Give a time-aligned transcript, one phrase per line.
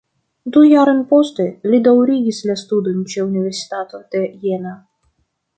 [0.53, 4.77] Du jarojn poste li daŭrigis la studojn ĉe Universitato de Jena.